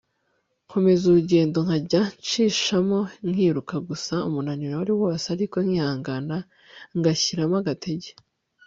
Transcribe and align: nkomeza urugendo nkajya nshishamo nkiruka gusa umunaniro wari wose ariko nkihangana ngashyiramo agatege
nkomeza 0.65 1.03
urugendo 1.07 1.57
nkajya 1.65 2.01
nshishamo 2.21 2.99
nkiruka 3.31 3.75
gusa 3.87 4.13
umunaniro 4.27 4.73
wari 4.79 4.93
wose 5.01 5.25
ariko 5.35 5.55
nkihangana 5.65 6.37
ngashyiramo 6.97 7.57
agatege 7.63 8.09